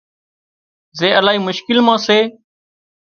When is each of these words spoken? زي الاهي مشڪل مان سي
زي 1.01 1.09
الاهي 1.19 1.39
مشڪل 1.49 1.77
مان 1.85 1.97
سي 2.07 2.19